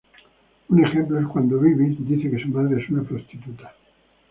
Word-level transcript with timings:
Un 0.71 0.83
ejemplo 0.83 1.19
es 1.19 1.27
cuando 1.27 1.59
Beavis 1.59 2.03
dice 2.03 2.31
que 2.31 2.41
su 2.41 2.47
madre 2.49 2.81
es 2.81 2.89
una 2.89 3.03
prostituta. 3.03 3.75